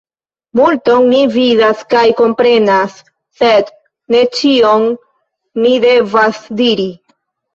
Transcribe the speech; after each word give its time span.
Multon 0.59 1.03
mi 1.09 1.17
vidas 1.33 1.83
kaj 1.93 2.05
komprenas, 2.21 2.95
sed 3.41 3.69
ne 4.15 4.23
ĉion 4.39 4.87
mi 5.65 5.75
devas 5.87 6.43
diri. 6.63 6.89